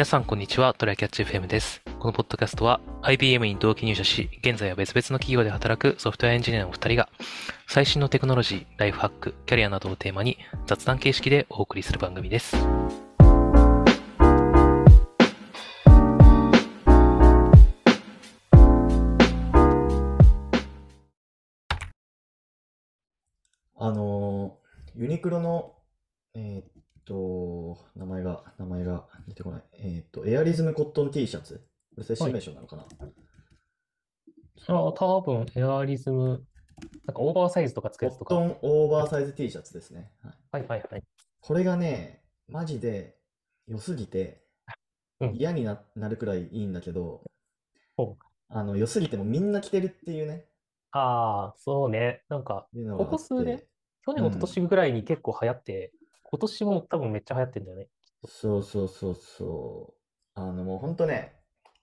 [0.00, 0.72] 皆さん、こんにちは。
[0.72, 1.82] トライキャッチ FM です。
[1.98, 7.10] このポッドキャストは IBM に同期入社し、現在は別々の企業で働くソフトウェアエンジニアのお二人が、
[7.68, 12.56] 最新のテクノロジー、ライフハック、キャリアなどをテーマに雑談形式でお送りする番組です。
[23.76, 24.56] あの
[24.94, 25.74] ユニクロの、
[26.32, 29.62] えーっと、名前が、名前が出てこない。
[29.74, 31.66] えーっと、エアリズムコットン T シャツ。
[31.94, 32.86] これ正式名称なのかな、
[34.68, 36.44] ああ、多分エアリズム、
[37.06, 38.34] なんかオーバーサイズとかつくコやつとか。
[38.34, 40.10] ットンオーバーサイズ T シャツですね。
[40.50, 41.02] はい、はいはいはい。
[41.40, 43.16] これがね、マジで
[43.66, 44.42] 良すぎて
[45.20, 47.22] うん嫌にな、なるくらいいいんだけど
[47.96, 50.46] ほう、あの、良すぎてもみんな着てるっていうね、
[50.92, 52.22] ああ、そうね。
[52.28, 53.62] なんか、こいうのがあってこ数年、
[54.04, 55.92] 去年、一昨年ぐらいに結構流行って、
[56.30, 57.88] 今年も多分めっちゃ流行ってんだよね。
[58.24, 59.94] そうそうそうそ
[60.36, 60.40] う。
[60.40, 61.34] あの、もうほんとね、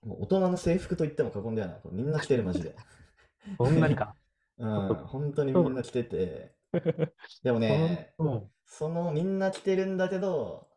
[0.02, 1.80] もう大人の制服と言っても過言ではない。
[1.92, 2.74] みんな着てる、マジで。
[3.58, 4.14] そんなにか。
[4.58, 6.54] うん、本当にみんな着てて。
[7.42, 8.50] でもね、うん。
[8.64, 10.68] そのみんな着てるんだけど、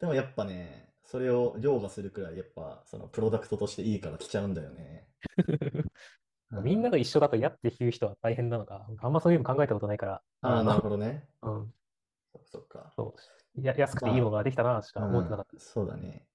[0.00, 5.08] でもやっぱね、それを凌駕するくらい、やっぱそのプロダクトとしていいから着ちゃうんだよね。
[6.52, 8.86] うみんなが一緒だと嫌って言う人は大変なのか。
[8.98, 10.22] あんまそういうの考えたことないから。
[10.42, 11.24] ああ、なるのほどね。
[11.42, 11.74] うん。
[12.52, 13.14] そっかそ
[13.56, 13.60] う。
[13.62, 16.26] や、安くていいのができたな、しか思ってなかっうんそうだね。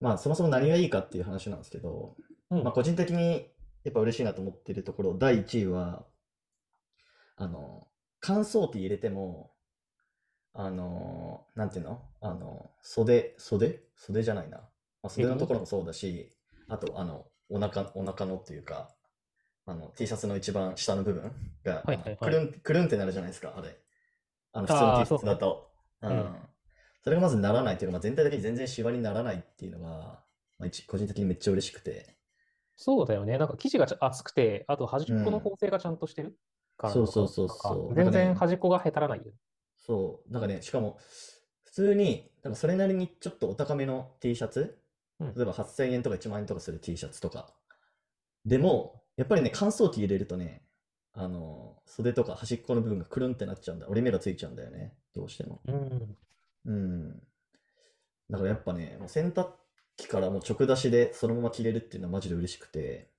[0.00, 2.16] まあそもそも何がいいかっていう話なんですけど、
[2.50, 2.56] た。
[2.56, 3.48] うんまあ個人的に
[3.84, 6.04] やっぱ嬉しいなと思ってるところ、第1位は、
[7.36, 7.88] あの、
[8.20, 9.52] 乾燥機入れても、
[10.54, 12.02] あの、なんていうの？
[12.20, 13.80] あの、袖、袖？
[13.96, 14.58] 袖じゃないな。
[14.58, 14.64] ま
[15.04, 16.30] あ、袖のところもそうだし、
[16.68, 18.90] あと、あの、お腹、お腹のっていうか、
[19.64, 21.32] あの、T シャツの一番下の部分
[21.64, 23.81] が、はいはいはいくるん、くるんってなるじゃないですか、あれ。
[24.52, 25.70] あの、普通の T シャツだと。
[26.02, 26.36] うん。
[27.02, 29.88] それがまずならないっていうか、まあ、全体的に全然シワにならないっていうのが、
[30.58, 32.16] まあ、一個人的にめっちゃ嬉しくて。
[32.76, 33.38] そうだよね。
[33.38, 36.36] なんか生地が厚くて、あと端っこの縫製がちゃんとしてる
[36.76, 39.32] からなのかそうそうそうそう全然端っこがへたらないよね。
[39.84, 40.98] そう、なんかね、しかも、
[41.64, 44.78] 普通に、なんかそれなりにちょっとお高めの T シャツ、
[45.20, 47.52] うん例えば8000円とか1万円とかする T シャツとか、
[48.44, 50.62] でも、やっぱりね、乾燥機入れるとね、
[51.14, 53.86] あの、袖とか端っこの部分がくるんってなっちゃうんだ。
[53.88, 55.60] 折り目がついちゃうんだよね、どうしても。
[55.66, 56.16] うん。
[56.66, 57.22] うん。
[58.30, 59.48] だからやっぱね、もう洗濯
[59.96, 63.10] 機からもう直出しでそのまま着れるっていうのはマジで嬉しくて、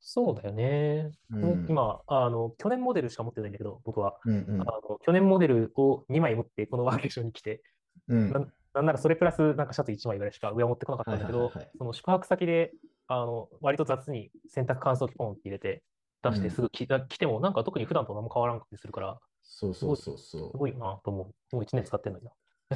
[0.00, 1.12] そうだよね。
[1.28, 4.18] もううん今、あの、去年モデルしか持ってないんだけど、僕は。
[4.24, 7.62] うんうんあの、去年モデルを2枚持って、このワーケーションに来て、
[8.08, 8.32] うん。
[8.32, 12.72] ななんならそれプラス、なんかシャツ1枚ぐらいしか上は持ってこなかったんだけどはいはいはいはい、その宿泊先で、
[13.08, 15.82] あの、割と雑に洗濯乾燥機ポンって入れて、
[16.22, 21.56] 出してうんすぐ着着ても、なんか特に普段と何も変わらんかったりするから、そうそうそうそすごいなと思う。
[21.56, 22.32] もう1年使ってんのにな。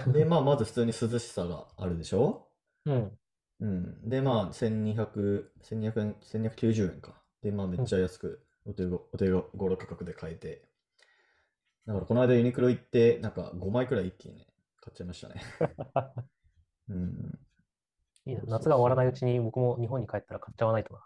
[0.07, 0.13] う。
[0.13, 2.49] で、まあ、まず普通に涼しさがあるでしょ？
[2.85, 3.19] うん。
[3.61, 4.09] うん。
[4.09, 7.23] で、まあ、1200、1200円、1290円か。
[7.43, 10.69] で、まあ、めっちゃ安く、お手ごお手頃価格で買えて。
[11.87, 14.47] だから、この間ユニクロ行って、なんか5枚くらい一気にね、
[14.81, 15.37] 買っちゃいましたね。
[16.89, 17.39] うん。
[18.27, 21.01] いい夏が終わらないうちに僕も日本に帰ったら買っちゃわないとな。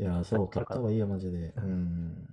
[0.00, 1.52] いやー、そう、買った方がいいよ、マジで。
[1.58, 2.26] うん。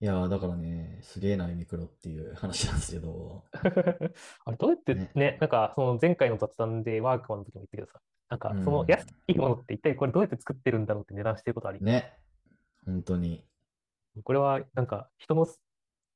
[0.00, 3.44] いやー、だからね、すげえな、ユニクロっていう話なんですけど。
[3.52, 8.00] あれ、どうやってねね、なんか、その前回の雑談でワークマンの時も言ったけどさ、
[8.30, 12.18] なんか、そのうん安いものって一体これどうやって作ってるんだろうって値段してることあり、ね。
[12.86, 13.44] 本当に。
[14.24, 15.46] これはなんか、人の、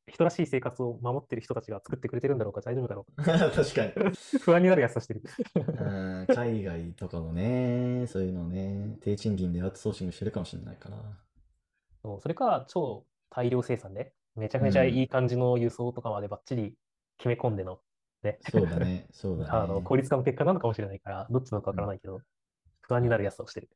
[0.08, 3.92] 人らしい生活を守ってる人たちが作ってくれてるんだろうか、大丈夫だろう 確かに。
[3.92, 4.12] か。
[4.40, 5.22] 不安になる安さしてる。
[5.56, 10.96] うん海外とかもね、そういうのね、低賃金でアウトソーシングしてるかもしれないから。
[12.02, 16.76] そうそれか、超大量生産で、めちゃめちゃいい感じの輸送とかまでバッチリ
[17.18, 17.80] 決め込んでの、
[18.22, 19.82] ね、そうだね、そうだあの、ね。
[19.82, 22.20] 効率化の結果なのかもしれないから、どっちなのかわからないけど、
[22.82, 23.68] 不安になる安さをしてる。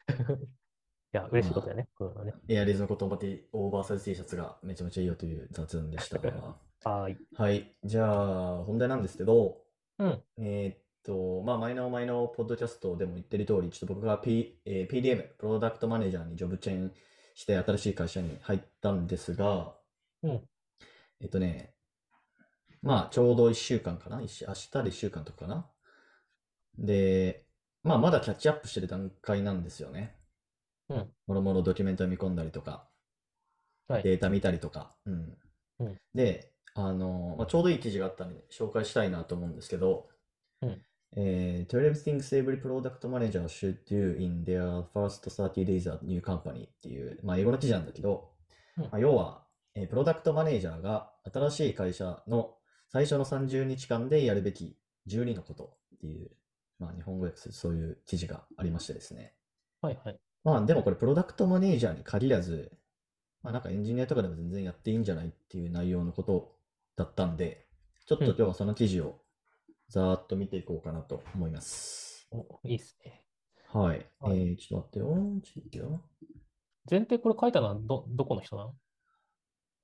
[1.13, 2.35] いや、嬉しいことだよね、こういうのはね。
[2.49, 6.19] エアリズムコットンバティオーバーサイズ T シャツがめちゃめちゃいいよという雑談でした。
[6.89, 7.17] はーい。
[7.35, 9.61] はい、じゃあ本題なんですけど、
[9.99, 10.23] うん。
[10.39, 16.93] えーっと、まあ、前の前のポッドキャストでも言ってる通り、ちょっと僕が、P えー PDM、プロダクトマネージャーにジョブチェン
[17.35, 19.75] して新しい会社に入ったんですが、
[20.23, 20.49] うん。
[21.21, 21.75] えっとね、
[22.83, 24.23] まあ、ちょうど1週間かな？
[24.23, 25.71] 一週明日で1週間とかかな？
[26.79, 27.47] で、
[27.83, 30.17] まあ、まだキャッチアップしてる段階なんですよね。
[30.91, 31.09] うん。
[31.27, 32.87] もろもろドキュメント読み込んだりとか、
[33.89, 34.03] はい。
[34.03, 34.95] データ見たりとか。
[35.07, 35.39] うん。
[35.81, 40.09] うんで、あの、まあ、ちょうどいい記事があったので紹介したいなと思うんですけど、
[40.63, 40.83] うん
[41.17, 48.31] えー、12 things every product manager should do in their first 30 days at new company っていう、まあ、英語の記事なんだけど、
[48.77, 49.43] うんまあ、要は、
[49.75, 52.55] えープロダクトマネージャーが新しい会社の
[52.89, 54.77] 最初の30日間でやるべき
[55.09, 56.31] 12のことっていう
[56.81, 59.35] まあ、日本語訳するそういう記事がありましてですね。
[59.83, 60.19] はいはい。
[60.43, 62.73] まあ、でもこれ、プロダクトマネージャーに限らず、
[63.43, 66.57] まあ、なんかエンジニアとかでも全然やっていいんじゃないっていう内容のこと
[66.97, 67.67] だったんで、
[68.07, 69.21] ちょっと今日はその記事を
[69.89, 72.27] ざーっと見ていこうかなと思います。
[72.33, 73.23] おいいっすね。
[73.73, 74.07] はい。
[74.19, 75.41] はいえー、ちょっと待ってよ。
[75.71, 76.01] ちょっと。
[76.91, 78.75] 前提これ書いたのはど、どこの人なの？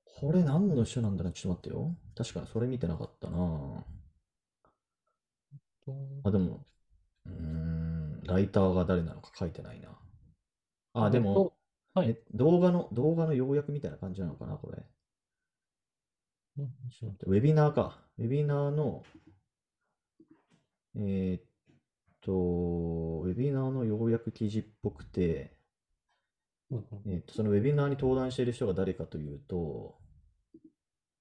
[0.04, 1.32] これ何の人なんだろう？
[1.32, 1.96] ちょっと待ってよ。
[2.16, 3.84] 確かにそれ見てなかったな
[6.24, 6.64] あ、でも、
[7.26, 9.90] うーん、ライターが誰なのか書いてないな。
[11.04, 11.54] あ、でも、
[11.94, 12.10] はい。
[12.10, 14.82] え動画の、動画の要約みたいな感じなのかな、これ。
[16.58, 17.26] うんちょっと待って。
[17.26, 17.98] ウェビナーか。
[18.18, 19.02] ウェビナーの、
[20.96, 21.42] えーっ
[22.22, 25.58] と、ウェビナーの要約記事っぽくて、
[26.70, 27.12] うんうん。
[27.12, 29.98] えーっと、そのウェビナーに登壇している人が誰かというと、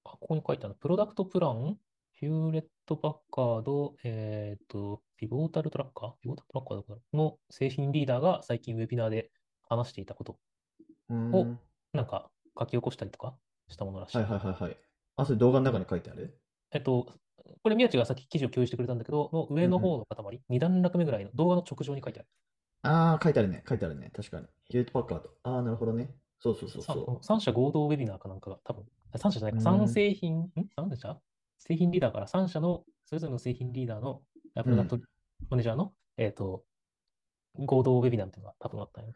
[0.04, 0.74] あ、ここに書いてある。
[0.80, 1.78] プロダクトプラン、
[2.14, 6.12] ヒューレット・パッカード、えっと、ピボータルトラッカー？
[6.22, 7.18] ピボータルトラッカーだから。
[7.18, 9.30] の製品リーダーが最近ウェビナーで
[9.68, 10.36] 話していたこと、
[11.10, 11.58] うーん、おはい
[11.92, 13.34] なんか書き起こしたりとか？
[13.68, 14.18] したものらしい。
[14.18, 14.76] はいはいはい。
[15.16, 16.38] あ、それ動画の中に書いてある？
[16.72, 17.06] えっと、
[17.62, 22.28] これ宮地がさっき記事を共有してくれたんだけど、の上の方の塊、2段落目ぐらいの動画の直上に書いてある。
[22.82, 23.64] ああ、書いてあるね。
[23.68, 24.10] 書いてあるね。
[24.14, 24.46] 確かに。
[24.68, 25.30] ヒュート・パッカード。
[25.42, 26.14] ああ、なるほどね。
[26.38, 28.84] そうそうそうさそ3社合同ウェビナーかなんかが多分、
[29.16, 31.18] 3社じゃないか、うん3製品、ん ?3 社
[31.58, 34.22] 製品リーダーから3社の、それぞれの製品リーダーの、
[34.54, 34.98] あプロダクト
[35.50, 36.64] マネージャーの、えっと、
[37.54, 39.12] 合同ウェビナーみたいなのが多分あったんよ。
[39.12, 39.14] う。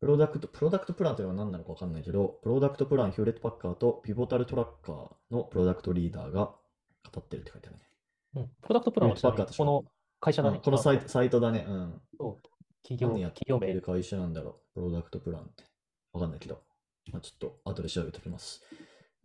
[0.00, 6.54] プロダクト、プロダクトプランというのは何なのかわかんないけど、プロダクトプラン、ヒューレット・パッカーとピボタルトラッカーのプロダクトリーダーが
[7.12, 7.82] 語ってるって書いてあるね。
[8.36, 8.48] うん。
[8.62, 9.84] プロダクトプランはこの
[10.20, 10.58] 会社だね。
[10.58, 11.66] あこのサイあトサイトだね。
[11.68, 12.00] うん。
[12.82, 13.82] 企業、何や業名てる。
[13.82, 14.74] 会社なんだろう。
[14.74, 15.64] プロダクトプランって。
[16.12, 16.62] わかんないけど。
[17.12, 18.62] まあ、ちょっと後で調べておきます。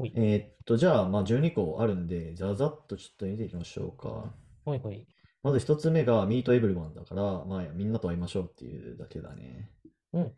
[0.01, 4.33] えーっと、じゃあ、まあ、12個あるんで、ざざっとちょっと見ていきましょうか。
[4.65, 5.07] ほいほい。
[5.43, 9.71] まず一つ目が Meet Everyone だから、まあ、みんなと会いましょうっていうだけだね。
[10.13, 10.33] うん。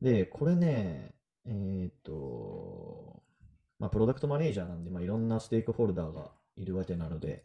[0.00, 1.14] で、これね、
[1.46, 3.22] えーっと、
[3.78, 7.44] まあ、プロダクトマネージャーなんで、まあ、いろんなステークホルダーがいるわけなので、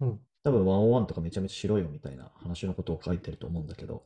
[0.00, 0.20] うん。
[0.42, 4.04] 多分ワンオンワンとかめちゃめちゃしろよみたいな話のことを書いてると思うんだけど、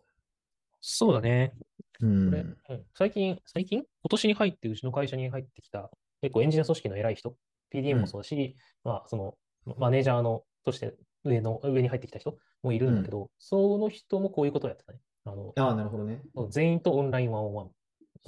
[0.81, 1.53] そうだね。
[2.01, 2.31] うん。
[2.31, 3.79] これ、うん、最近、最近？
[3.79, 5.91] 今年に入って、うちの会社に入ってきた、
[6.21, 7.35] 結構エンジニア組織の偉い人、
[7.75, 9.35] PDM もそうだし、まあ、その、
[9.79, 10.95] マネージャーの、として
[11.25, 15.01] 上の、上に入ってきた人もいるんだけど、その人もこういうことをやってたね。
[15.25, 16.23] あの、ああ、なるほどね。
[16.51, 17.71] 全員とオンラインワンオンワン。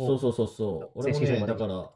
[0.06, 0.98] そうそうそうそう。
[0.98, 1.90] 俺もね、だから、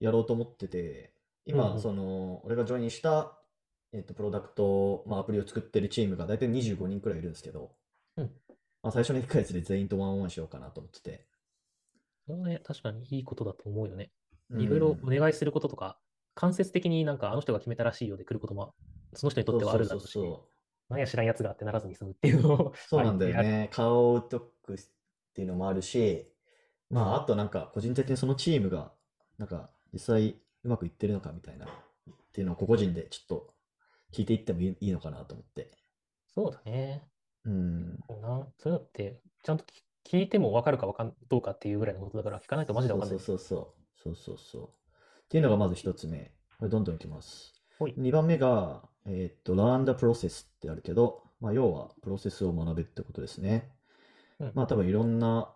[0.00, 1.12] やろうと思ってて、
[1.44, 3.38] 今、うんうんその、俺がジョインした、
[3.92, 7.72] えっと、プロダクト、まあ、アプリを作ってるチームが大体25人くらいいるんですけど、
[8.16, 8.30] うん
[8.82, 11.26] まあ、最初の1ヶ月で全員とワンオンしようかなと思ってて。
[12.26, 14.10] それはね、確かにいいことだと思うよね。
[14.50, 15.98] うんいろいろお願いすることとか、
[16.34, 18.74] 間接的になんかあの人が決めたらしいようで来ることも、
[19.14, 20.18] その人にとってはあるだろうし、
[20.88, 22.72] 何や知らんやつがってならずに済むっていうのを。
[22.76, 23.68] そうなんだよね。
[23.74, 24.76] 顔を売っとくっ
[25.34, 26.32] ていうのもあるし、
[26.90, 28.92] まあ、あとなんか、個人的にそのチームが、
[29.38, 31.68] なんか、実際うまくいってるのかみたいな、っ
[32.32, 33.54] ていうのを個々人でちょっと
[34.12, 35.70] 聞いていってもいいのかなと思って。
[36.34, 37.06] そうだね。
[37.44, 37.98] うん。
[38.08, 38.46] そうな。
[38.58, 43.18] そういうのって、ちゃんと聞聞いても分かるか分かんどうかっていうぐらいのことだから、聞かないとマジで分かんない。
[43.18, 43.58] そうそうそう
[43.98, 44.14] そう。
[44.16, 44.62] そうそうそう。
[44.64, 46.32] っていうのがまず一つ目。
[46.58, 47.52] これどんどんいきます。
[47.96, 53.70] 二番目が、えーっと、Learn the process ってあるけど、まあ、要はプロセスを学べってことですね。
[54.40, 55.52] うんまあ多分いろんな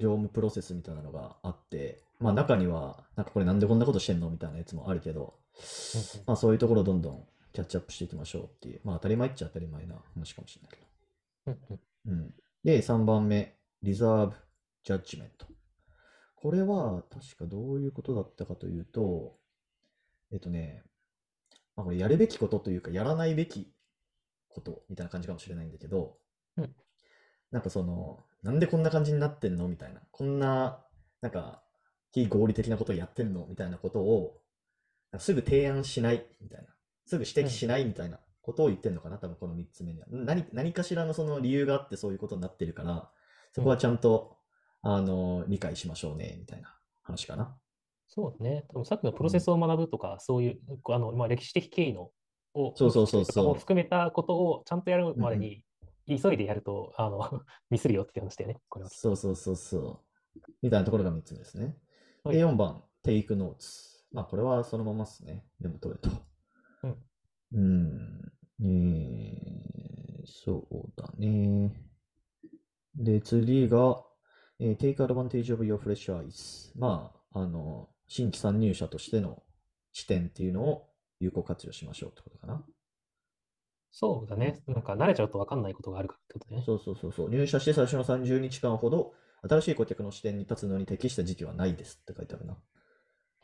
[0.00, 5.34] 業務プロセスみたいなのがあって、まあ中には、なんかこれなんでこんなことしてんのみたいなやつもあるけど、
[6.26, 11.78] まあそういうところをどんどんキャッチアップしていきましょうっていう、まあ当たり前っちゃ当たり前な話かもしれないけど。
[12.06, 12.34] うん。
[12.64, 14.32] で、3番目、Reserve
[14.86, 15.28] Judgment。
[16.36, 19.36] これは確かどういうことだったかというと、
[20.32, 20.82] えっとね、
[21.76, 23.74] まあ、これやるべきことというか、やらないべき
[24.48, 26.16] ことみたいな感じかもしれないんだけど、
[26.56, 26.74] うん
[27.50, 29.68] なんかその、なんでこんな感じになってんの？
[29.68, 30.00] みたいな。
[30.10, 30.84] こんな、
[31.20, 31.62] なんか、
[32.12, 33.46] 非合理的なことをやってんの？
[33.48, 34.40] みたいなことを、
[35.18, 36.68] すぐ提案しないみたいな。
[37.06, 40.06] すぐ指摘しないみたいなことを言ってんのかな多分この3つ目には。
[40.10, 43.10] 何、何かしらのその理由があってそういうことになってるから、
[43.52, 44.36] そこはちゃんと、
[44.82, 47.58] あの、理解しましょうね、みたいな話かな。
[48.06, 48.64] そうだね。
[48.68, 52.10] 多分さっきのプロセスを学ぶとか、そういう、あの、まあ、歴史的経緯の、
[52.54, 55.62] を、そうそうそうそうとかも含めたことをちゃんとやるまでに、
[56.18, 57.20] 急いでやると、あの、
[57.70, 58.90] ミスるよって話だよね、これは。
[58.90, 60.04] そうそうそうそ
[60.36, 60.40] う。
[60.62, 61.76] みたいなところが3つ目ですね。
[62.24, 63.90] はいで、4番、Take Notes。
[64.12, 65.46] まあ、これはそのままですね。
[65.60, 66.10] でも取れと。
[66.82, 66.96] うん。
[67.52, 68.32] うん。
[68.62, 71.72] えー、そうだね。
[72.94, 74.04] で、次が、
[74.58, 76.72] えー Take advantage of your fresh eyes。
[76.78, 79.42] まあ、あの、新規参入者としての
[79.92, 80.90] 視点っていうのを
[81.20, 82.64] 有効活用しましょうってことかな。
[83.92, 84.62] そうだね。
[84.66, 86.62] なんか慣れちゃうと分かんないことがあるからってことね。
[86.64, 87.30] そうそうそうそう。
[87.30, 89.12] 入社して最初の30日間ほど、
[89.48, 92.56] 新しい顧客の視点に立つのに適した時期はないですって書いてあるな。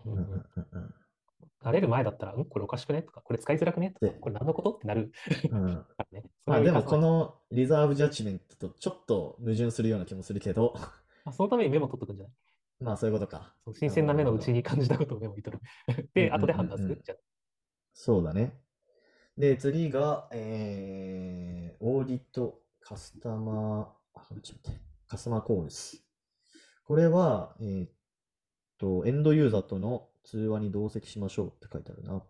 [0.05, 0.95] ううんんうんうんうん
[1.63, 3.03] 慣れる前だったら、うん、これおかしくね？
[3.03, 3.91] とか、これ使いづらくね？
[3.91, 4.73] とかで、これ何のこと？
[4.73, 5.11] ってなる
[5.51, 6.23] うんから ね。
[6.45, 10.75] まあでもこのリザーブジャッジメントとちょっと矛盾するような気もするけど、
[11.25, 12.35] まあそのためにメモ取っとくんじゃない？
[12.85, 13.53] まあそういうことか。
[13.75, 15.63] 新鮮な目のうちに感じたことをメモに取る。
[16.15, 17.01] で、うんうんうんうん後で判断する？
[17.05, 17.19] じゃあ
[17.95, 18.53] そうだね。
[19.39, 26.03] で、次が、えー、オーディットカスタマー、あ、ちょっと待って、カスタマーコールス。
[26.85, 27.91] これは、えーっ
[28.79, 32.23] と、エンドユーザーとの通話に同席しましょうって書いてあるな。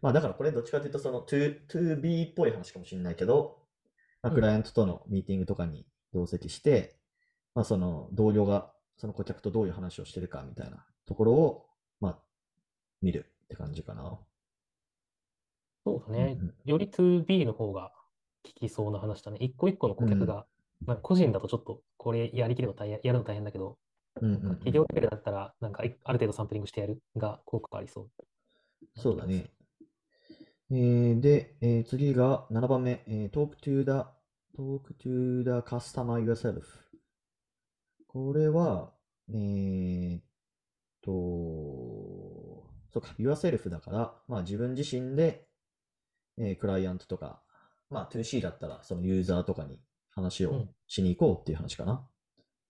[0.00, 3.58] まあだからこれどっちかというと、その to, to B っぽい話かもしれないけど、
[4.20, 6.96] まあ、うんクライアントとのミーティングとかに同席して、
[7.54, 11.66] まあその同僚がその顧客とどういう話をしてるかみたいなところを、
[12.00, 12.18] まあ、
[13.00, 14.18] 見るって感じかな。
[15.84, 16.54] そうだねうんうん。
[16.64, 17.92] より 2B の方が
[18.44, 19.38] 聞きそうな話だね。
[19.40, 20.46] 一個一個の顧客が、
[20.86, 23.78] なんか個人だとちょっとこれやりきるの大変、やるの大変だけど、
[24.20, 28.10] うんうんうん企業レベルだったら、なんかいある程度サンプリングしてやるが効果ありそう。
[29.00, 29.50] そうだね。
[30.70, 34.06] えーで、えー次が7番目、えー talk to the,
[34.56, 36.62] talk to the customer yourself。
[38.06, 38.92] これは、
[39.30, 40.22] えーっ
[41.00, 45.48] と、そうか、yourself だから、まあ自分自身で、
[46.38, 47.42] えークライアントとか、
[47.90, 52.06] まあ 2C だったらそのユーザーとかに話をうんしに行こうっていう話かな。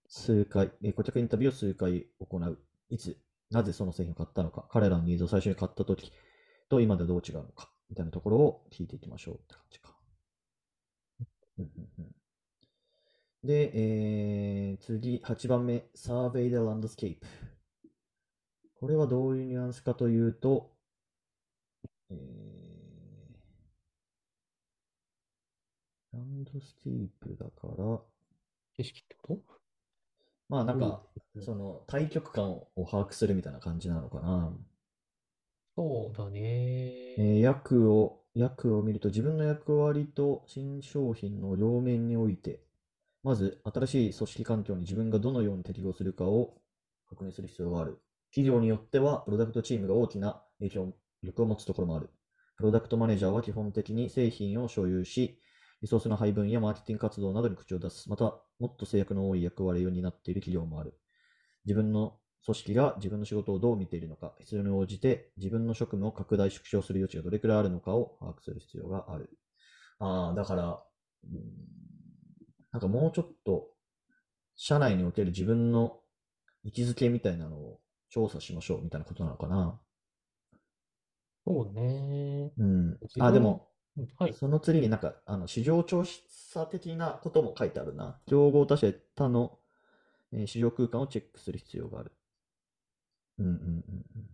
[0.09, 2.59] 数回、えー顧客インタビューを数回行う。
[2.90, 3.19] いつ、
[3.50, 6.12] なぜその製品を買ったのか、彼らのニーズを最初に買った時
[6.69, 9.97] と今ではどう違うのか、みたいなところを聞いていきましょうって感じか。
[11.59, 12.14] うんうんうん
[13.45, 17.19] で、えー次、8番目、Survey the Landscape。
[18.76, 20.71] これはどういうニュアンスかというと、
[22.11, 22.72] えー
[26.14, 28.00] ランドスケープだから、
[28.76, 29.40] 景色ってこ
[30.49, 31.02] まあなんか、
[31.35, 34.52] うんその対極感を把握するみたいな感じなのかな。
[34.52, 34.61] と
[35.76, 36.40] そうだね。
[37.16, 42.62] えー役を、役を見ると自分の役割と新商品の両面において、
[43.23, 46.57] まず新しい組織環境に自分がどのように適合するかを
[47.09, 48.00] 確認する必要がある。
[48.33, 52.11] 企業によっては、プロダクトチームが大きな影響力を持つところもある。
[52.57, 55.38] プロダクトマネージャーは基本的に製品を所有し、
[55.82, 58.08] リソースの配分やマーケティング活動などに口を出す。
[58.08, 58.24] また、
[58.58, 60.98] もっと制約の多い役割を担っている企業もある。
[61.66, 69.38] 自分の組織が自分の仕事をどう見ているのか、必要に応じて自分の職務を拡大縮小する余地がどれくらいあるのかを把握する必要がある。
[69.98, 70.84] ああ、だから、
[71.24, 71.52] うん
[72.72, 73.70] なんかもうちょっと、
[74.56, 76.02] 社内における自分の
[76.64, 79.80] 位置づけみたいなのを調査しましょうみたいなことなのかな。
[81.46, 82.52] そうね。
[82.56, 83.00] うん。
[83.18, 83.72] あ、でも、うん
[84.18, 84.32] はい。
[84.34, 88.18] その次になんか、あの、市場調査的なことも書いてあるな。
[88.26, 89.58] 競合他社他の、
[90.32, 92.12] えー市場空間をチェックする必要がある。
[93.38, 94.26] うんうんうんうん。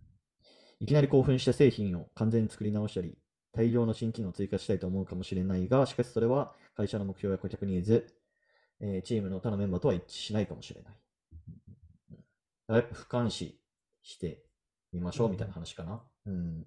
[0.79, 3.17] いきなり興奮して製品を完全に作り直したり、
[3.53, 8.07] 大量の新機能を追加したいと思うかもしれないが、しかしそれは会社の目標や顧客ニーズ、
[8.81, 10.93] えーチームの他のメンバーとは一致しないかもしれない。
[11.47, 11.73] うんうん
[12.11, 12.23] うん
[12.67, 13.59] だからやっぱ俯瞰視
[14.03, 14.43] して
[14.93, 16.01] みましょうみたいな話かな。
[16.27, 16.65] うん。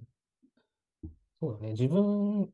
[1.40, 1.72] そうだね。
[1.72, 2.52] 自分、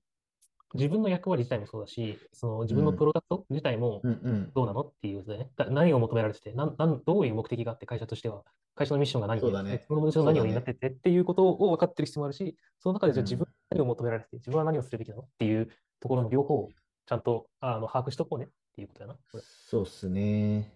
[0.75, 4.53] 自分の役割自体もそうだし、その自分のうんプロダクト自体もうんうん。
[4.55, 5.51] どうなのっていうことでね。
[5.57, 8.45] だ何を求められてて、なん、なん、どういう目的があって会社としては、
[8.75, 15.69] 会社のミッションが何で、そうだねそのミッションが何をそうだね担っててっていうことを分かってる必要もあるし、その中でじゃあうん自分は何を求められてて、自分は何をするべきなのっていう
[16.01, 16.69] ところの両方を
[17.07, 19.15] ちゃんとあの把握しとこうねっていうことだな。
[19.15, 20.75] これそうっすね。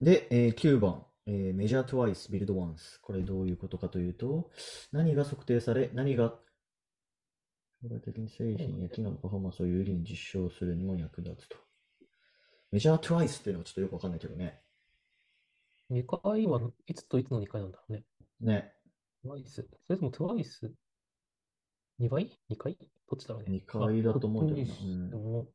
[0.00, 3.00] で、えー9番、えー Measure Twice, Build Once。
[3.02, 4.50] これどういうことかというと、
[4.92, 6.34] 何が測定され、何が
[7.82, 11.56] 将来的に製品や機能のパフォーマンスを有利に実証するにも役立つと。
[12.72, 14.60] Measure Twice っていうのはちょっとよくわかんないけどね。
[15.90, 18.04] 2回はいつといつの2回なんだろうね。
[18.40, 18.72] ね。
[19.24, 19.64] TWICE。
[19.86, 20.72] それとも TWICE。
[22.00, 22.76] 2倍 ?2 回？
[23.10, 23.50] どっちだろうね。
[23.50, 25.46] 二回だと思うけどなまあどっちにしても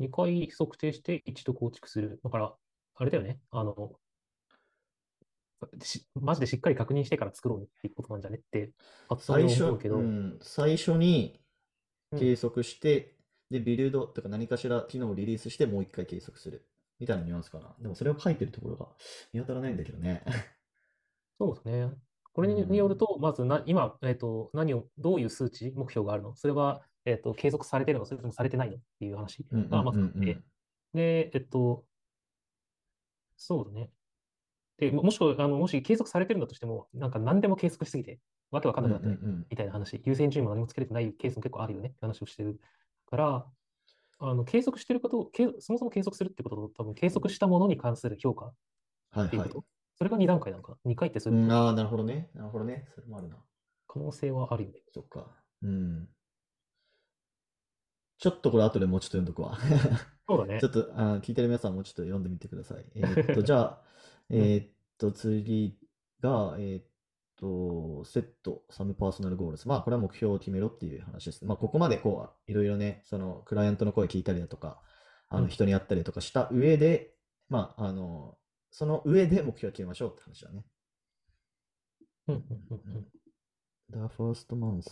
[0.00, 2.20] 2回測定して一度構築する。
[2.22, 2.54] だから、
[2.96, 3.38] あれだよね。
[3.50, 3.92] あの、
[5.80, 8.72] しマジでしっかり確認してから作ろうねっていうことなんじゃねって、
[9.08, 11.41] パッと最初、思うけど、うん、最初にうん
[12.16, 13.16] 計測して、
[13.50, 16.68] で、ビルドとか何かしら機能をリリースしてもう一回計測する。
[16.98, 17.74] みたいなニュアンスかな。
[17.80, 18.88] でもそれを書いてるところが
[19.32, 20.24] 見当たらないんだけどね。
[21.40, 21.90] そうですね。
[22.32, 26.34] これにによると、まずな、今、えっと、何を、どういう数値、目標があるの？
[26.34, 28.06] それは、えっと、継続されてるの？
[28.06, 28.76] それともされてないの？
[28.76, 30.38] っていう話がまずあっうんうんて、
[30.94, 31.84] で、えっと、
[33.36, 33.90] そうだね。
[34.78, 38.20] で、ももしあの、もし継続されてるんだとしても、なんか何でも計測しすぎて、
[38.52, 39.18] わけわかんなくなっ
[39.50, 42.60] みたいな話、優先順位も何もつけれてないケースも結構あるよねって話をしてる
[43.06, 43.46] から、
[44.18, 48.54] あの、計測してること、計そもそも計測するってことと、多分計測したものに関する評価っ
[49.10, 49.30] はいはい。
[49.30, 49.64] ていうこと。
[49.96, 50.76] それが2段階なのか。
[50.84, 52.30] 2回ってそううん、いうことああ、なるほどね。
[52.34, 52.86] なるほどね。
[52.94, 53.36] それもあるな。
[53.88, 54.82] 可能性はあるよね。
[54.92, 55.26] そっか。
[55.62, 56.08] うん。
[58.18, 59.58] ちょっとこれ後でもうちょっと読んどくわ。
[60.28, 60.68] そうだね ちょ。
[60.68, 62.84] っと、あー聞いてる皆さんもうちょっと読んでみてください。
[62.94, 63.82] えーっと、 じゃあ、
[64.30, 65.76] えーっと、次
[66.20, 66.84] が、えーっ
[67.42, 69.68] と、 set, some personal goals。
[69.68, 71.44] まあ、これは目標を決めろっていう話です。
[71.44, 74.80] まあ、ここまでこう、いろいろね、その、クライアントの声聞いたりだとか、
[75.28, 77.14] あの、うん人に会ったりとかした上で、
[77.48, 78.38] まあ、あの、
[78.70, 80.64] その上で目標を決めましょうって話だね。
[82.28, 83.06] うんうんうんうん。
[83.90, 84.86] The first month.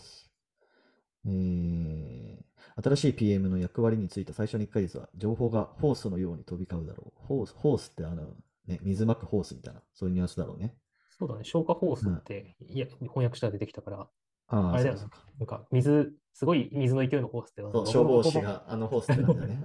[1.27, 2.51] えー
[2.83, 7.27] 新しい PM の役割について最初の1ヶ月は情報がホースのように飛び交うだろう。
[7.27, 8.35] ホース、ホースってあの、
[8.67, 10.75] ね、水まくホースみたいな、そういうニュアンスだろうね。
[11.21, 11.45] そうだね。
[11.45, 14.09] 消化ホースって、いや、翻訳したら出てきたから、
[14.49, 15.03] ああ、あれだよね。
[15.39, 19.63] なんか、水、すごい水の勢いのホースって、そう、消防士があのホースってなんだよね。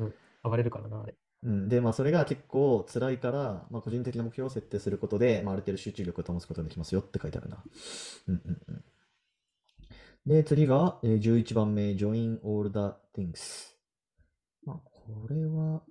[0.42, 1.14] 暴れるからな、あれ。
[1.42, 1.52] うん。
[1.52, 7.62] うん、で、まあ、それが結構辛いから、まあ、個人的な目標を設定することで、まあ、ある程度集中力を保つことができますよって書いてあるな。
[8.28, 8.84] うんうんうん。
[10.24, 13.74] で、次が、えー11番目、Join all the things。
[14.64, 15.82] まあ、これは、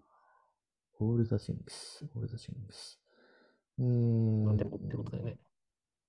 [0.99, 3.02] all the things, all the things。
[3.79, 5.37] えーなんでもってことだよね。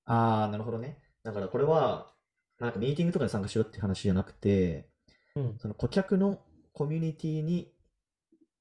[0.05, 0.99] ああ、なるほどね。
[1.23, 2.13] だからこれは、
[2.59, 4.89] なんかミーティングとかに参加しろって話じゃなくて、
[5.35, 5.59] うん。
[5.59, 6.41] その顧客の
[6.73, 7.73] コミュニティに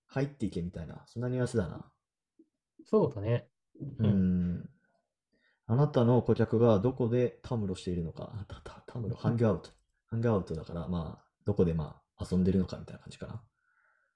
[0.07, 1.91] 入っていけみたいな、そんなニュアンスだな。
[2.85, 3.49] そうだね。
[3.99, 4.07] う。
[4.07, 4.69] ん。
[5.65, 9.69] あなたの顧客がどこでたむろしているのか、たたたむろ、ハングアウト。
[10.07, 13.41] ハングアウトだから、まあ、どこでまあ遊んでるのかみたいな感じかな。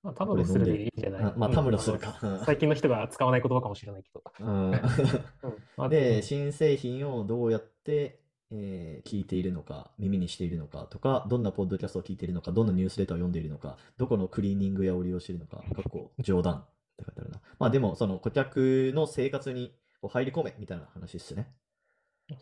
[0.07, 2.17] まあ、たむろするでいいんじゃないあまあ、うんたむろするか。
[2.45, 4.23] 最近の人が使わない言葉かもしれないけど。
[4.39, 5.89] うん。
[5.89, 16.65] で、新製品をどうやって、えー聞いているのか、耳にしているのかとか、どんなポッドキャストを聞いているのか、どんなニュースレターを読んでいるのか、どこのクリーニング屋を利用しているのか、かっこ冗談っ
[16.97, 17.41] て書いてあるな。
[17.59, 21.53] まあでも、その顧客の生活に入り込めみたいな話ですね。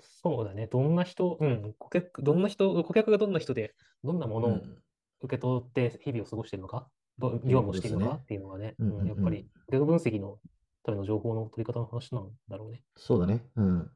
[0.02, 0.68] そうだね。
[0.68, 4.84] どんな人、うん、顧客、どんな人、顧客がどんな人で、どんなものをうん
[5.22, 6.86] 受け取って日々を過ごしているのか、ど
[7.20, 10.40] 業務をしているのかっていうのがね、うんやっぱり、データ分析の
[10.84, 12.84] ための情報の取り方の話なんだろうね。
[12.98, 13.46] そうだね。
[13.56, 13.92] うん。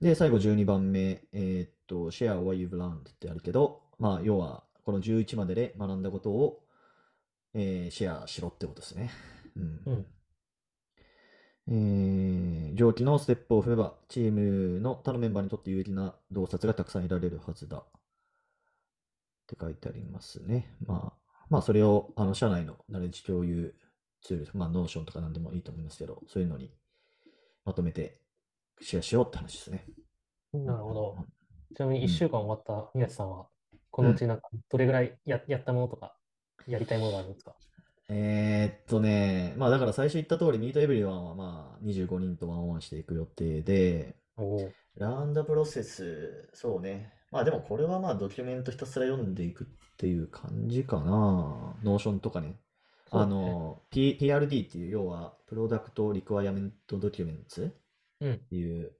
[0.00, 6.64] で、最後12番目、えーっと、share what you've learned ってあるけど、まあ、要は、この11までで学んだことを、
[7.54, 9.10] えーシェアしろってことですね。
[9.56, 9.80] うん。
[9.86, 10.06] うん。
[11.70, 17.78] えー上記のステップを踏めば、チームの他のメンバーにとって有益な洞察がたくさん得られるはずだ。
[17.78, 17.82] っ
[19.48, 20.76] て書いてありますね。
[20.86, 21.17] まあ、
[21.50, 23.74] まあ、それを、あの、社内のナレッジ共有
[24.22, 26.70] ツール、まあ、 Notion とか何でもいいと思いますけど、そういうのに
[27.64, 28.20] まとめて
[28.80, 29.86] シェアしようって話ですね。
[30.52, 31.16] なるほど。
[31.74, 33.48] ちなみにうん1週間終わった宮地さんは、
[33.90, 36.16] このうちなんか、どれぐらいや、やったものとか、
[36.66, 37.54] やりたいものがあるんですか？
[38.10, 44.16] えーっとね、まあだから最初言った通り、 meet everyone はまあ25人と one on one していく予定で。
[44.96, 47.12] learn the process、そうね。
[47.30, 51.76] まあでもこれはまあドキュメントひたすら読んでいくっていう感じかな。
[51.82, 52.58] Notion とかね。
[53.10, 57.74] あの、P、PRD っていう、要は、 product requirement documents
[58.20, 58.32] うん。
[58.34, 58.92] っていう、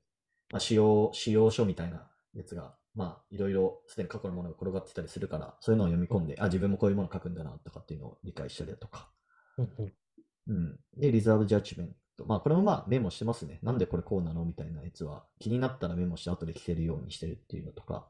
[0.50, 9.10] まあ、仕様、仕様書みたいなやつが、まあ、いろいろすでに過去のものが転がってたりするから、そういうのを読み込んで、あ、自分もこういうもの書くんだな、とかっていうのを理解したりだとか。
[9.58, 9.92] うんうん。
[10.48, 10.80] うん。
[10.96, 12.24] で、 reserve judgment。
[12.26, 13.58] まあ、これもまあ、メモしてますね。
[13.62, 18.08] なんでこれこうなのみたいなやつは、気になったらメモして後で聞けるようにしてるっていうのとか。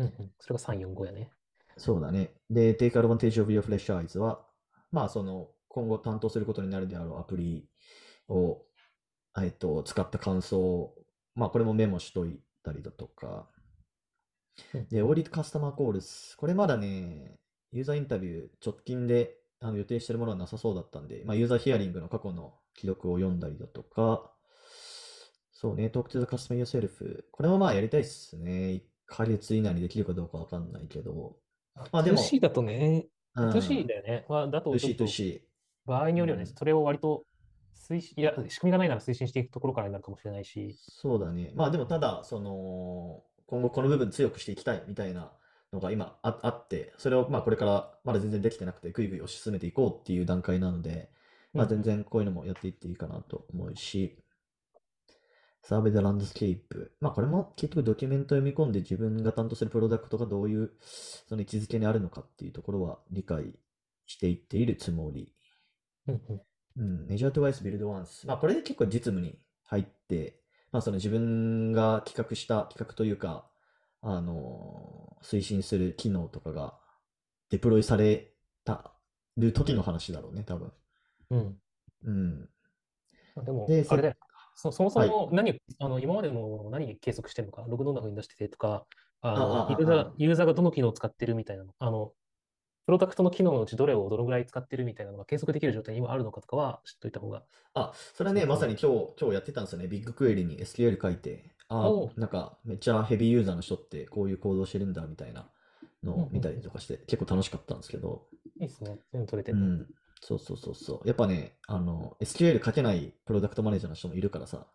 [0.00, 0.32] うんうん。
[0.38, 1.30] それが3、4、5やね。
[1.76, 2.32] そうだね。
[2.48, 4.44] で、Take advantage of your fresh eyes は、
[4.90, 7.68] まあ、その、今後担当することになるであろうアプリ
[8.28, 8.62] を、
[9.40, 10.94] えっと、使った感想を、
[11.34, 13.48] まあ、これもメモしといたりだとか。
[14.74, 16.36] うんで、オーディットカスタマーコールス。
[16.36, 17.38] これまだね、
[17.72, 24.32] ユーザーインタビュー直近であの予定してるものはなさそうだったんで、まあ、ユーザーヒアリングの過去の記録を読んだりだとか、
[25.52, 27.24] そうね、Talk to the customer yourself。
[27.30, 28.50] これもまあやりたいっすね。
[28.50, 31.36] 1ヶ月以内にできるかどうかわかんないけど。
[31.92, 34.24] まあでも 2C だとね、うん、2C だよね。
[34.28, 35.46] まあ、だと 2C っと。
[35.86, 36.46] 場合によるよね。
[36.46, 37.24] それを割と
[37.74, 40.76] 推進、いや、仕組みがないなら推進していくところからになるかもしれないし。
[40.78, 41.52] そうだね。
[41.54, 45.32] まあでもただ、その、今後この部分強くしていきたいみたいな
[45.72, 51.10] のが今あ、あって、それをまあこれからまだ全然できてなくて、ぐいぐい推し進めていこうっていう段階なので、
[51.52, 54.16] まあ全然こういうのもやっていっていいかなと思うし、
[55.62, 56.92] サーベイでランドスケープ。
[57.00, 63.54] まあこれも結局ドキュメント読み込んで自分が担当するプロダクトがどういうその位置づけにあるのかっていうところは理解
[64.06, 65.34] していっているつもり。
[66.76, 68.26] うんメジャートワイスビルドワンス。
[68.26, 70.40] まあこれで結構実務に入って、
[70.72, 73.46] まあその自分が企画した企画というか、
[74.02, 76.78] あの推進する機能とかが
[77.50, 78.32] デプロイされ
[78.64, 78.94] た
[79.36, 80.72] る時の話だろうね、多分。
[81.30, 81.58] うん。
[82.04, 82.48] うん。
[83.44, 84.14] でもで、あれだよ。
[84.60, 88.84] そそもそはいも何を、あの今までの何計測してるのか、ログどんな風に出しててとか、
[89.22, 92.12] あのユーザーあユーザーがどの機能を使ってるみたいなの、あの、
[92.86, 97.42] プロダクトの機能のうちどれをどのぐらい使ってるみたいなのが計測できる状態に今あるのかとかは知っといた方が。
[97.74, 99.88] あ、それはね、まさに今日、今日やってたんですよね。
[99.88, 105.48] ビッグクエリに SQL 書いて、あなんかめっちゃヘビーユーザーの人ってこういう行動してるんだみたいな
[106.02, 108.26] のを見たりとかして、結構楽しかったんですけど、
[108.60, 108.98] いいですね。
[109.12, 109.58] 全部取れてる。
[109.58, 109.86] うん。
[110.20, 111.08] そうそうそうそう。
[111.08, 114.66] やっぱね、あの、SQL 書けないプロダクトマネージャーの人もいるからさ、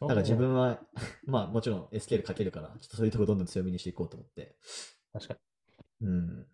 [0.00, 0.80] だから自分は、
[1.26, 4.56] まあもちろん SQL 書けるから、ちょっとそういうとこどんどん強みにしていこうと思って。
[5.12, 5.36] 確か
[6.00, 6.46] うん。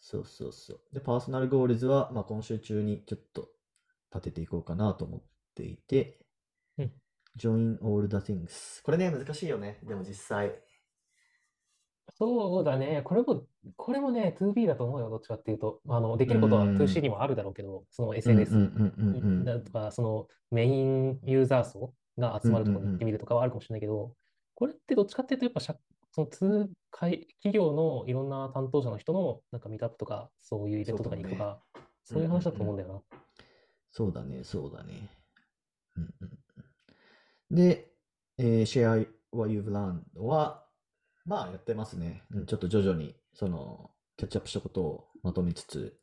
[0.00, 0.80] そうそうそう。
[0.92, 3.50] で、 personal goals は、まあ今週中にちょっと
[4.10, 5.22] 立てていこうかなと思っ
[5.54, 6.24] ていて、
[6.78, 6.92] うん
[7.36, 8.82] join all the things。
[8.82, 9.78] これね、難しいよね。
[9.84, 10.60] でも実際。
[12.14, 13.02] そうだね。
[13.04, 13.44] これも、
[13.76, 15.10] これもね、2B だと思うよ。
[15.10, 15.80] どっちかっていうと。
[15.88, 19.44] あの、できることはうん 2C にもあるだろうけど、そのうんうん SNS うんうんうん。
[19.44, 24.14] だとか、そのメインユーザー層が集まるところうんうんうんに行ってみるとかはあるかもしれないけど、
[24.54, 25.76] これってどっちかっていうと、やっぱ社
[26.10, 31.60] その通会企業のいろんな担当者の人のなんかミートアップとか、そういうイベントとかに行くとか、
[32.02, 33.18] そういう話だと思うんだよな。
[33.92, 34.94] そうだね、そうだね。
[35.96, 36.38] うんうん
[37.50, 37.92] うん、で、
[38.38, 40.64] えー、Share What You've Learned は、
[41.28, 42.24] まあやってますね。
[42.30, 45.96] うんちょっと徐々に、その、キャッチアップしたことをまとめつつ、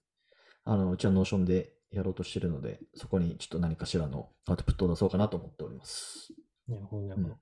[0.63, 6.33] あの、うちは Notion でやろうとしてるので、そこにちょっと何かしらのアウトプットを出そうかなと思っております。
[6.67, 7.35] なるほど、なうんるほど。
[7.35, 7.37] ま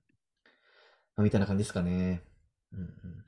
[1.18, 2.22] あ、みたいな感じですかね。
[2.72, 3.24] うん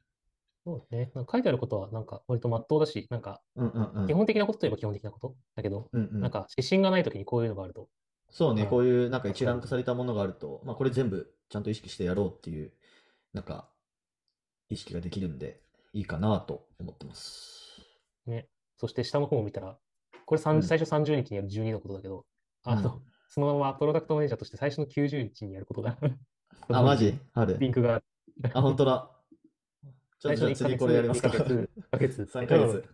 [0.65, 1.13] そうね。
[1.15, 3.69] なんか書いてあることは、なんか割と真っ当だし、なんかうん。
[3.69, 4.07] うんうんうん。
[4.09, 7.89] 基本的なことといえば基本的なことだけど、うんうんなんか指針がないときにこういうのがあると、
[8.31, 12.73] そうね、うんこういうなんか一覧化されたものがあると、まあこれ全部ちゃんと意識してやろうっていう、
[13.33, 13.69] なんか
[14.69, 15.61] 意識ができるんで
[15.93, 17.81] いいかなと思ってます。
[18.27, 18.49] ね。
[18.77, 19.79] そして下の方を見たら、
[20.25, 22.25] これ30うん最初30日にやる12のことだけど、
[22.65, 25.99] あの、うんそのままプロダクトマネージャーとして最初の90日にやることが
[26.71, 27.19] あ、マジ？
[27.35, 27.57] ある？
[27.59, 28.01] リンクが
[28.55, 29.11] あ、本当だ。
[30.21, 31.29] ちょっとじゃあ最初の1次これやりますか。
[31.29, 32.23] 1ヶ月、1ヶ月。
[32.23, 32.85] 3ヶ月。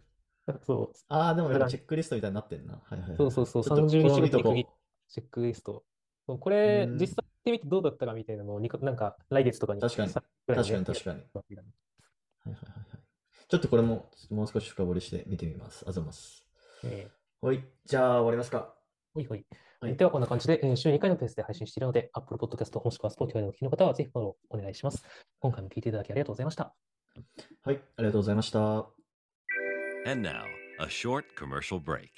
[0.64, 0.92] そう。
[1.08, 2.80] ああ、でもチェックリストみたいになってんな。
[2.82, 3.16] はいはいはい。
[3.16, 4.66] そうそうそう、ちょっと30これ日に
[5.08, 5.84] チェックリスト。
[6.26, 11.18] そうこれう、ん実際やってみてどうだったかみたいなのをにか、なんか来月とかに確かにさぐらい確かにや確かに。
[11.18, 12.56] やはいはいはいはい。
[13.48, 15.84] ちょっとこれももう少し深掘りして見てみます。
[15.88, 16.46] あざます。
[16.84, 17.64] ええはい。
[17.84, 18.74] じゃあ終わりますか。
[19.14, 19.44] ほいほい。
[19.80, 25.04] はいでは、こんな感じで、えー週2回のペースで配信しているので、Apple Podcast もしくは Spotify でお聞きの方は、ぜひフォローお願いします。
[25.40, 26.72] 今回も聞いていただきありがとうございました。
[27.64, 27.80] はい。
[27.96, 28.60] ありがとうございました。
[30.06, 30.44] And now,
[30.80, 32.08] a short commercial break.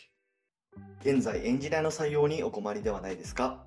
[1.00, 3.66] 現在エンジニアの採用にお困りではないですか？